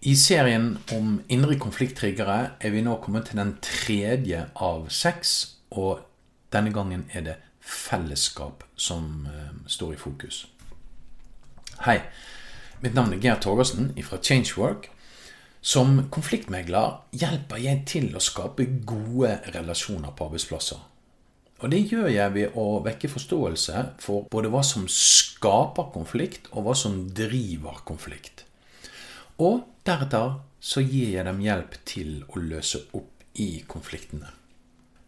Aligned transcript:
I 0.00 0.14
serien 0.16 0.78
om 0.96 1.18
indre 1.28 1.58
konflikttriggere 1.60 2.54
er 2.56 2.72
vi 2.72 2.80
nå 2.80 2.94
kommet 3.04 3.26
til 3.28 3.36
den 3.36 3.50
tredje 3.60 4.46
av 4.56 4.86
seks, 4.88 5.58
og 5.76 6.00
denne 6.54 6.72
gangen 6.72 7.04
er 7.12 7.26
det 7.26 7.34
fellesskap 7.60 8.64
som 8.80 9.28
eh, 9.28 9.52
står 9.68 9.92
i 9.98 10.00
fokus. 10.00 10.40
Hei, 11.84 11.98
mitt 12.80 12.96
navn 12.96 13.12
er 13.12 13.20
Geir 13.20 13.44
Torgersen 13.44 13.92
fra 14.08 14.22
Changework. 14.24 14.88
Som 15.60 16.06
konfliktmegler 16.08 17.02
hjelper 17.12 17.60
jeg 17.60 17.84
til 17.84 18.14
å 18.16 18.24
skape 18.24 18.64
gode 18.88 19.36
relasjoner 19.52 20.16
på 20.16 20.30
arbeidsplasser. 20.30 20.80
Og 21.60 21.74
det 21.74 21.84
gjør 21.92 22.08
jeg 22.08 22.32
ved 22.38 22.56
å 22.56 22.80
vekke 22.80 23.12
forståelse 23.12 23.90
for 24.00 24.24
både 24.32 24.48
hva 24.48 24.64
som 24.64 24.88
skaper 24.88 25.92
konflikt, 25.92 26.48
og 26.56 26.64
hva 26.64 26.72
som 26.72 27.02
driver 27.12 27.84
konflikt. 27.84 28.46
Og 29.40 29.62
deretter 29.86 30.36
så 30.60 30.82
gir 30.84 31.14
jeg 31.16 31.24
dem 31.24 31.40
hjelp 31.40 31.78
til 31.88 32.20
å 32.28 32.42
løse 32.44 32.84
opp 32.96 33.24
i 33.40 33.62
konfliktene. 33.68 34.28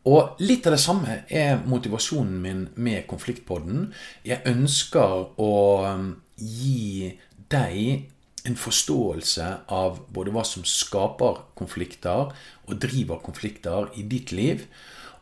Og 0.08 0.40
litt 0.42 0.66
av 0.66 0.74
det 0.74 0.82
samme 0.82 1.18
er 1.30 1.60
motivasjonen 1.68 2.38
min 2.42 2.62
med 2.74 3.04
Konfliktpodden. 3.10 3.92
Jeg 4.26 4.42
ønsker 4.50 5.28
å 5.38 5.52
um, 5.86 6.08
gi 6.36 7.12
deg 7.52 8.08
en 8.48 8.58
forståelse 8.58 9.48
av 9.70 10.00
både 10.10 10.32
hva 10.34 10.42
som 10.46 10.64
skaper 10.66 11.44
konflikter 11.54 12.32
og 12.66 12.80
driver 12.82 13.22
konflikter 13.22 13.92
i 13.94 14.02
ditt 14.10 14.32
liv, 14.34 14.64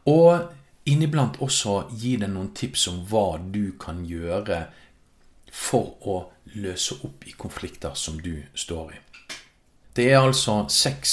og 0.08 0.48
inniblant 0.88 1.36
også 1.44 1.82
gi 1.92 2.14
deg 2.22 2.32
noen 2.32 2.54
tips 2.56 2.86
om 2.88 3.02
hva 3.10 3.34
du 3.52 3.76
kan 3.80 4.00
gjøre 4.08 4.62
for 5.50 5.96
å 6.06 6.16
løse 6.56 6.96
opp 7.06 7.26
i 7.28 7.34
konflikter 7.38 7.94
som 7.94 8.18
du 8.22 8.42
står 8.54 8.94
i. 8.94 9.00
Det 9.94 10.06
er 10.12 10.22
altså 10.22 10.64
seks 10.70 11.12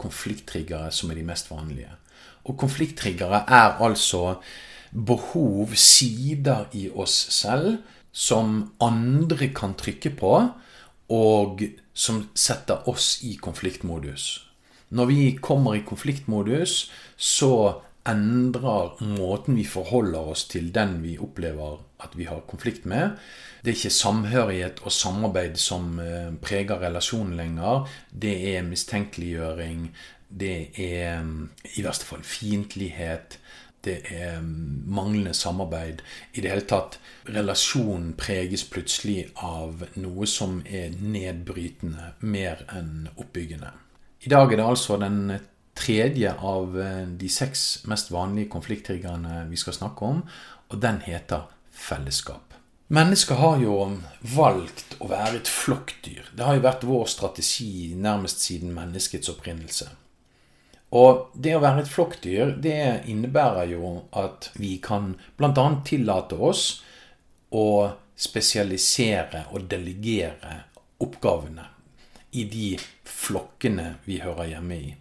konflikttriggere 0.00 0.90
som 0.92 1.12
er 1.12 1.20
de 1.20 1.26
mest 1.28 1.50
vanlige. 1.52 1.92
Og 2.44 2.58
konflikttriggere 2.60 3.44
er 3.48 3.78
altså 3.84 4.40
behov, 4.94 5.74
sider 5.74 6.68
i 6.72 6.88
oss 6.90 7.14
selv, 7.34 7.78
som 8.12 8.74
andre 8.82 9.48
kan 9.54 9.74
trykke 9.74 10.14
på, 10.18 10.34
og 11.14 11.64
som 11.94 12.28
setter 12.34 12.88
oss 12.88 13.18
i 13.26 13.34
konfliktmodus. 13.42 14.44
Når 14.94 15.06
vi 15.10 15.22
kommer 15.42 15.74
i 15.74 15.82
konfliktmodus, 15.86 16.90
så 17.16 17.80
endrer 18.08 19.00
måten 19.00 19.56
vi 19.56 19.64
forholder 19.64 20.32
oss 20.34 20.44
til 20.52 20.70
den 20.74 20.98
vi 21.02 21.16
opplever 21.18 21.78
at 22.04 22.16
vi 22.18 22.26
har 22.28 22.44
konflikt 22.48 22.84
med. 22.84 23.16
Det 23.62 23.72
er 23.72 23.78
ikke 23.78 23.96
samhørighet 23.96 24.82
og 24.84 24.92
samarbeid 24.92 25.56
som 25.60 25.98
eh, 26.02 26.34
preger 26.42 26.82
relasjonen 26.84 27.36
lenger. 27.38 27.88
Det 28.10 28.34
er 28.54 28.66
mistenkeliggjøring. 28.66 29.88
Det 30.28 30.58
er 30.80 31.24
i 31.76 31.84
verste 31.84 32.08
fall 32.08 32.24
fiendtlighet. 32.26 33.38
Det 33.84 34.00
er 34.10 34.40
manglende 34.40 35.34
samarbeid. 35.34 36.00
I 36.34 36.40
det 36.40 36.50
hele 36.50 36.68
tatt, 36.68 36.98
relasjonen 37.28 38.14
preges 38.16 38.64
plutselig 38.68 39.28
av 39.44 39.84
noe 40.00 40.28
som 40.28 40.62
er 40.64 40.94
nedbrytende 41.00 42.14
mer 42.24 42.64
enn 42.72 43.10
oppbyggende. 43.16 43.72
I 44.24 44.32
dag 44.32 44.52
er 44.52 44.60
det 44.60 44.68
altså 44.68 44.96
den 45.00 45.36
tredje 45.74 46.34
av 46.38 46.78
eh, 46.80 47.06
de 47.08 47.28
seks 47.28 47.84
mest 47.90 48.12
vanlige 48.14 48.52
konflikttriggerne 48.54 49.44
vi 49.50 49.58
skal 49.60 49.76
snakke 49.76 50.10
om, 50.10 50.22
og 50.70 50.80
den 50.82 51.00
heter 51.04 51.48
fellesskap. 51.74 52.54
Mennesker 52.94 53.40
har 53.40 53.58
jo 53.62 53.74
valgt 54.34 54.98
å 55.00 55.08
være 55.08 55.40
et 55.40 55.50
flokkdyr. 55.50 56.30
Det 56.36 56.44
har 56.44 56.58
jo 56.58 56.64
vært 56.66 56.86
vår 56.86 57.06
strategi 57.10 57.94
nærmest 57.96 58.44
siden 58.44 58.74
menneskets 58.76 59.32
opprinnelse. 59.32 59.88
Og 60.94 61.30
det 61.34 61.56
å 61.56 61.62
være 61.64 61.82
et 61.82 61.90
flokkdyr, 61.90 62.54
det 62.62 63.06
innebærer 63.10 63.72
jo 63.72 63.94
at 64.14 64.52
vi 64.60 64.76
kan 64.84 65.14
bl.a. 65.38 65.66
tillate 65.86 66.38
oss 66.38 66.66
å 67.50 67.66
spesialisere 68.14 69.48
og 69.56 69.66
delegere 69.72 70.60
oppgavene 71.02 71.66
i 72.38 72.44
de 72.50 72.68
flokkene 73.08 73.96
vi 74.06 74.20
hører 74.22 74.52
hjemme 74.52 74.78
i. 74.78 74.92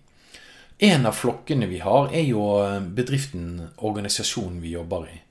En 0.84 1.06
av 1.08 1.16
flokkene 1.16 1.70
vi 1.72 1.78
har, 1.80 2.10
er 2.12 2.26
jo 2.28 2.44
bedriften, 2.92 3.70
organisasjonen 3.88 4.60
vi 4.60 4.74
jobber 4.74 5.06
i. 5.08 5.22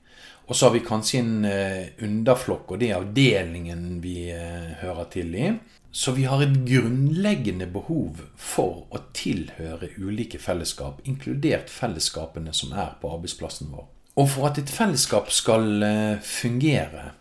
Og 0.47 0.57
så 0.57 0.65
har 0.65 0.73
vi 0.73 0.81
kanskje 0.83 1.19
en 1.21 1.45
eh, 1.45 1.91
underflokk, 2.03 2.73
og 2.73 2.81
det 2.81 2.89
er 2.89 2.97
avdelingen 2.97 4.01
vi 4.01 4.31
eh, 4.33 4.73
hører 4.81 5.07
til 5.13 5.37
i. 5.37 5.51
Så 5.93 6.15
vi 6.17 6.25
har 6.25 6.41
et 6.41 6.55
grunnleggende 6.65 7.67
behov 7.69 8.23
for 8.33 8.87
å 8.89 9.03
tilhøre 9.13 9.91
ulike 10.01 10.41
fellesskap, 10.41 11.03
inkludert 11.05 11.69
fellesskapene 11.69 12.53
som 12.57 12.73
er 12.73 12.95
på 12.97 13.13
arbeidsplassen 13.13 13.69
vår. 13.75 13.85
Og 14.17 14.29
for 14.33 14.49
at 14.49 14.57
et 14.57 14.73
fellesskap 14.73 15.29
skal 15.29 15.85
eh, 15.85 16.17
fungere, 16.17 17.11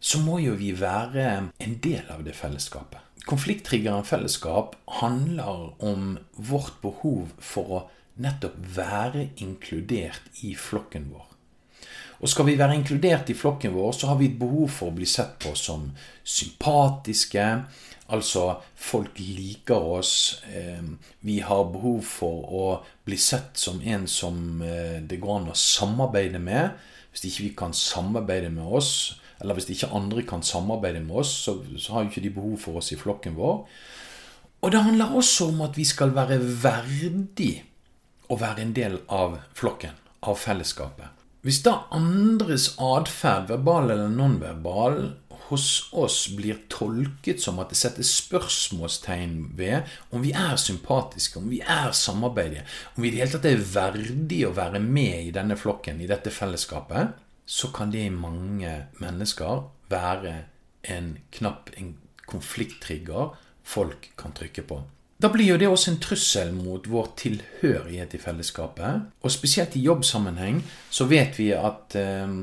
så 0.00 0.24
må 0.24 0.40
jo 0.40 0.56
vi 0.56 0.72
være 0.76 1.28
en 1.36 1.80
del 1.84 2.08
av 2.16 2.24
det 2.24 2.32
fellesskapet. 2.36 3.03
Konflikttriggeren 3.24 4.04
fellesskap 4.04 4.76
handler 5.00 5.72
om 5.82 6.18
vårt 6.36 6.80
behov 6.82 7.30
for 7.40 7.76
å 7.76 7.84
nettopp 8.20 8.58
være 8.76 9.30
inkludert 9.42 10.42
i 10.44 10.52
flokken 10.58 11.08
vår. 11.12 11.30
Og 12.20 12.30
skal 12.30 12.46
vi 12.48 12.58
være 12.58 12.76
inkludert 12.78 13.30
i 13.32 13.36
flokken 13.36 13.74
vår, 13.74 13.90
så 13.92 14.08
har 14.10 14.20
vi 14.20 14.30
et 14.30 14.38
behov 14.38 14.70
for 14.72 14.92
å 14.92 14.96
bli 14.96 15.08
sett 15.08 15.34
på 15.42 15.54
som 15.58 15.90
sympatiske. 16.22 17.46
Altså, 18.14 18.44
folk 18.76 19.18
liker 19.18 19.88
oss. 19.98 20.42
Ehm, 20.52 20.98
vi 21.20 21.40
har 21.40 21.66
behov 21.72 22.04
for 22.06 22.54
å 22.54 22.66
bli 23.04 23.18
sett 23.20 23.58
som 23.60 23.80
en 23.82 24.06
som 24.06 24.62
eh, 24.62 25.00
det 25.00 25.20
går 25.20 25.40
an 25.40 25.52
å 25.52 25.58
samarbeide 25.58 26.40
med. 26.40 26.76
Hvis 27.12 27.26
ikke 27.28 27.46
vi 27.48 27.52
kan 27.58 27.76
samarbeide 27.76 28.50
med 28.52 28.72
oss, 28.80 29.20
eller 29.44 29.58
hvis 29.58 29.68
ikke 29.74 29.92
andre 29.92 30.24
kan 30.26 30.42
samarbeide 30.42 31.02
med 31.04 31.20
oss, 31.22 31.34
så, 31.44 31.58
så 31.76 31.92
har 31.92 32.04
jo 32.04 32.12
ikke 32.12 32.24
de 32.24 32.32
behov 32.34 32.56
for 32.62 32.80
oss 32.80 32.90
i 32.94 32.98
flokken 32.98 33.36
vår. 33.36 33.60
Og 34.64 34.72
det 34.72 34.80
handler 34.80 35.12
også 35.12 35.50
om 35.52 35.60
at 35.66 35.76
vi 35.76 35.84
skal 35.84 36.14
være 36.16 36.40
verdig 36.40 37.52
å 38.32 38.38
være 38.40 38.64
en 38.64 38.72
del 38.76 38.96
av 39.12 39.36
flokken, 39.56 39.92
av 40.24 40.40
fellesskapet. 40.40 41.12
Hvis 41.44 41.60
da 41.60 41.82
andres 41.92 42.70
atferd, 42.80 43.50
verbal 43.50 43.92
eller 43.92 44.08
nonverbal, 44.08 44.96
hos 45.50 45.90
oss 45.92 46.22
blir 46.32 46.62
tolket 46.72 47.42
som 47.44 47.58
at 47.60 47.68
det 47.68 47.76
settes 47.76 48.14
spørsmålstegn 48.22 49.34
ved 49.58 49.90
om 50.08 50.24
vi 50.24 50.32
er 50.32 50.56
sympatiske, 50.60 51.42
om 51.42 51.50
vi 51.52 51.60
er 51.60 51.92
samarbeidige, 51.92 52.64
om 52.94 53.04
vi 53.04 53.10
i 53.10 53.12
det 53.12 53.20
hele 53.20 53.34
tatt 53.34 53.50
er 53.50 53.66
verdige 53.74 54.48
å 54.48 54.56
være 54.56 54.80
med 54.80 55.28
i 55.28 55.34
denne 55.36 55.58
flokken, 55.60 56.00
i 56.00 56.08
dette 56.08 56.32
fellesskapet, 56.32 57.12
så 57.46 57.70
kan 57.74 57.92
det 57.92 58.06
i 58.06 58.12
mange 58.12 58.72
mennesker 59.00 59.68
være 59.92 60.34
en 60.90 61.14
knapp, 61.32 61.70
en 61.76 61.94
konflikttrigger 62.26 63.36
folk 63.64 64.10
kan 64.18 64.32
trykke 64.36 64.64
på. 64.68 64.80
Da 65.20 65.30
blir 65.32 65.52
jo 65.52 65.58
det 65.60 65.68
også 65.70 65.92
en 65.92 66.00
trussel 66.02 66.50
mot 66.56 66.88
vår 66.90 67.12
tilhørighet 67.16 68.16
i 68.16 68.20
fellesskapet. 68.20 69.06
Og 69.22 69.32
spesielt 69.32 69.76
i 69.76 69.84
jobbsammenheng 69.86 70.60
så 70.90 71.06
vet 71.08 71.38
vi 71.38 71.52
at 71.56 71.96
eh, 71.96 72.34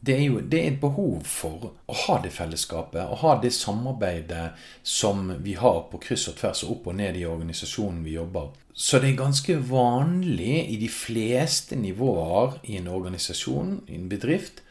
det 0.00 0.14
er 0.16 0.22
jo 0.24 0.40
det 0.40 0.60
er 0.60 0.70
et 0.70 0.80
behov 0.80 1.26
for 1.28 1.72
å 1.90 1.96
ha 2.06 2.16
det 2.24 2.32
fellesskapet, 2.32 3.02
å 3.04 3.18
ha 3.20 3.34
det 3.42 3.52
samarbeidet 3.52 4.46
som 4.86 5.28
vi 5.44 5.58
har 5.60 5.82
på 5.90 6.00
kryss 6.00 6.28
og 6.32 6.38
tvers 6.40 6.64
og 6.64 6.76
opp 6.76 6.88
og 6.92 6.96
ned 7.02 7.18
i 7.20 7.26
organisasjonen 7.28 8.00
vi 8.06 8.16
jobber. 8.16 8.48
Så 8.72 9.00
det 9.02 9.10
er 9.10 9.20
ganske 9.20 9.58
vanlig 9.68 10.56
i 10.72 10.78
de 10.80 10.88
fleste 10.88 11.76
nivåer 11.76 12.56
i 12.72 12.78
en 12.80 12.88
organisasjon, 12.88 13.82
i 13.92 13.98
en 13.98 14.08
bedrift, 14.08 14.62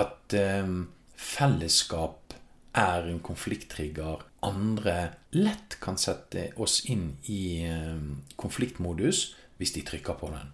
at 0.00 0.32
eh, 0.38 0.72
fellesskap 1.20 2.32
er 2.72 3.10
en 3.10 3.20
konflikttrigger 3.20 4.24
andre 4.42 4.96
lett 5.36 5.76
kan 5.84 6.00
sette 6.00 6.48
oss 6.56 6.80
inn 6.88 7.12
i 7.28 7.62
eh, 7.68 8.00
konfliktmodus 8.40 9.26
hvis 9.60 9.76
de 9.76 9.84
trykker 9.86 10.16
på 10.18 10.32
den. 10.32 10.48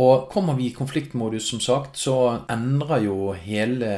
Og 0.00 0.28
kommer 0.32 0.56
vi 0.56 0.70
i 0.70 0.74
konfliktmodus, 0.76 1.50
som 1.50 1.60
sagt, 1.60 1.98
så 2.00 2.44
endrer 2.50 3.04
jo 3.04 3.32
hele 3.36 3.90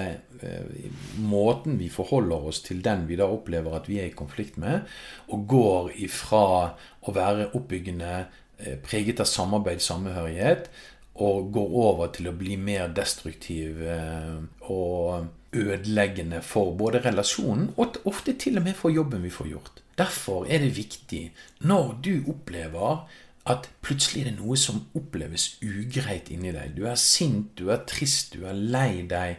eh, 0.42 0.88
måten 1.22 1.76
vi 1.78 1.86
forholder 1.92 2.48
oss 2.50 2.64
til 2.66 2.80
den 2.82 3.04
vi 3.06 3.18
da 3.20 3.28
opplever 3.30 3.76
at 3.78 3.86
vi 3.90 4.00
er 4.02 4.10
i 4.10 4.16
konflikt 4.16 4.58
med, 4.58 4.88
og 5.30 5.46
går 5.52 5.92
ifra 6.02 6.42
å 7.06 7.14
være 7.14 7.52
oppbyggende, 7.54 8.16
eh, 8.58 8.74
preget 8.82 9.22
av 9.22 9.30
samarbeid, 9.30 9.84
samhørighet, 9.84 10.66
og 11.22 11.52
går 11.54 11.78
over 11.78 12.10
til 12.10 12.26
å 12.26 12.34
bli 12.34 12.56
mer 12.58 12.88
destruktiv 12.90 13.78
og 14.66 15.28
ødeleggende 15.54 16.40
for 16.42 16.74
både 16.74 17.04
relasjonen 17.04 17.68
og 17.78 18.00
ofte 18.10 18.34
til 18.34 18.58
og 18.58 18.64
med 18.66 18.74
for 18.74 18.90
jobben 18.90 19.22
vi 19.22 19.30
får 19.30 19.50
gjort. 19.52 19.84
Derfor 19.94 20.48
er 20.50 20.64
det 20.64 20.74
viktig, 20.74 21.28
når 21.70 21.92
du 22.02 22.14
opplever 22.32 23.04
at 23.44 23.66
plutselig 23.84 24.22
er 24.22 24.30
det 24.30 24.38
noe 24.38 24.56
som 24.56 24.84
oppleves 24.96 25.58
ugreit 25.64 26.30
inni 26.32 26.52
deg. 26.54 26.72
Du 26.76 26.86
er 26.88 26.96
sint, 27.00 27.50
du 27.58 27.68
er 27.74 27.82
trist, 27.88 28.32
du 28.32 28.46
er 28.48 28.56
lei 28.56 29.04
deg, 29.08 29.36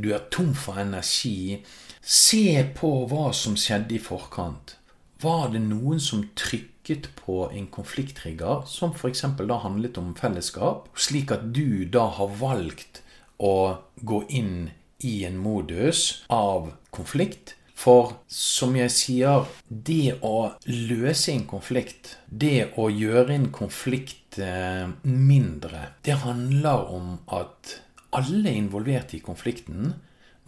du 0.00 0.14
er 0.16 0.24
tom 0.32 0.54
for 0.56 0.80
energi. 0.80 1.60
Se 2.00 2.46
på 2.76 2.92
hva 3.10 3.28
som 3.36 3.58
skjedde 3.60 3.98
i 3.98 4.00
forkant. 4.00 4.78
Var 5.24 5.50
det 5.52 5.60
noen 5.64 6.00
som 6.00 6.24
trykket 6.36 7.10
på 7.20 7.46
en 7.52 7.68
konflikttrigger, 7.72 8.64
som 8.68 8.92
f.eks. 8.96 9.26
da 9.40 9.60
handlet 9.62 10.00
om 10.00 10.14
fellesskap, 10.16 10.88
slik 10.96 11.32
at 11.32 11.50
du 11.56 11.84
da 11.84 12.08
har 12.16 12.32
valgt 12.40 13.02
å 13.40 13.76
gå 14.00 14.24
inn 14.28 14.72
i 15.04 15.18
en 15.28 15.36
modus 15.40 16.24
av 16.32 16.72
konflikt? 16.96 17.56
For 17.84 18.14
som 18.32 18.76
jeg 18.78 18.92
sier, 18.94 19.48
det 19.68 20.16
å 20.24 20.54
løse 20.64 21.34
en 21.34 21.44
konflikt, 21.48 22.14
det 22.28 22.70
å 22.80 22.88
gjøre 22.88 23.34
en 23.34 23.50
konflikt 23.52 24.38
eh, 24.40 24.86
mindre, 25.04 25.90
det 26.06 26.16
handler 26.22 26.88
om 26.96 27.18
at 27.28 27.74
alle 28.16 28.54
involverte 28.56 29.18
i 29.18 29.22
konflikten 29.24 29.92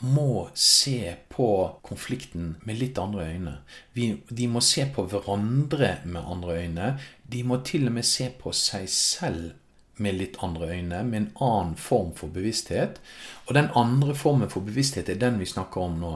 må 0.00 0.46
se 0.56 1.12
på 1.32 1.48
konflikten 1.84 2.54
med 2.64 2.80
litt 2.80 2.98
andre 3.00 3.28
øyne. 3.32 3.54
De 3.92 4.48
må 4.48 4.64
se 4.64 4.86
på 4.92 5.04
hverandre 5.08 5.96
med 6.04 6.24
andre 6.24 6.58
øyne. 6.62 6.90
De 7.24 7.44
må 7.44 7.60
til 7.68 7.88
og 7.88 7.96
med 7.96 8.08
se 8.08 8.28
på 8.40 8.52
seg 8.56 8.88
selv 8.92 9.54
med 9.96 10.18
litt 10.18 10.36
andre 10.44 10.68
øyne, 10.74 11.02
med 11.04 11.20
en 11.20 11.30
annen 11.40 11.76
form 11.76 12.12
for 12.16 12.32
bevissthet. 12.32 13.00
Og 13.46 13.54
den 13.54 13.70
andre 13.74 14.14
formen 14.14 14.50
for 14.50 14.64
bevissthet 14.66 15.08
er 15.08 15.20
den 15.20 15.40
vi 15.40 15.48
snakker 15.48 15.80
om 15.80 15.98
nå. 16.00 16.12